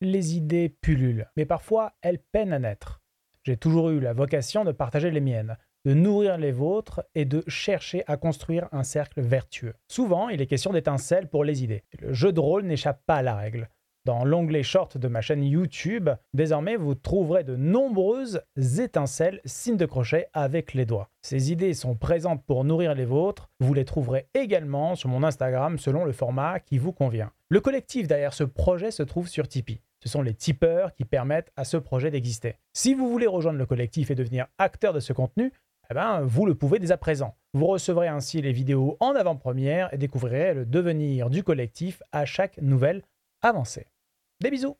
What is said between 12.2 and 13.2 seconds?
de rôle n'échappe pas